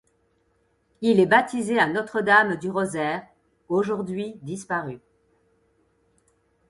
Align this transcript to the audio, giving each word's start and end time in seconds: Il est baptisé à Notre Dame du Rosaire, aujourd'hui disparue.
Il 1.01 1.19
est 1.19 1.27
baptisé 1.27 1.77
à 1.77 1.85
Notre 1.85 2.21
Dame 2.21 2.55
du 2.55 2.71
Rosaire, 2.71 3.21
aujourd'hui 3.69 4.39
disparue. 4.41 4.99